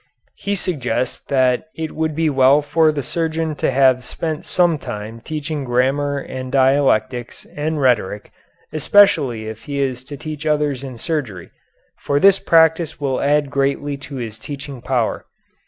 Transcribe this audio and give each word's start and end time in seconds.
He 0.33 0.55
suggests 0.55 1.19
that 1.25 1.65
it 1.75 1.91
would 1.91 2.15
be 2.15 2.27
well 2.27 2.63
for 2.63 2.91
the 2.91 3.03
surgeon 3.03 3.53
to 3.57 3.69
have 3.69 4.03
spent 4.03 4.47
some 4.47 4.79
time 4.79 5.21
teaching 5.23 5.63
grammar 5.63 6.17
and 6.17 6.51
dialectics 6.51 7.45
and 7.55 7.79
rhetoric, 7.79 8.31
especially 8.73 9.45
if 9.47 9.65
he 9.65 9.79
is 9.79 10.03
to 10.05 10.17
teach 10.17 10.43
others 10.47 10.83
in 10.83 10.97
surgery, 10.97 11.51
for 11.99 12.19
this 12.19 12.39
practice 12.39 12.99
will 12.99 13.21
add 13.21 13.51
greatly 13.51 13.95
to 13.97 14.15
his 14.15 14.39
teaching 14.39 14.81
power. 14.81 15.23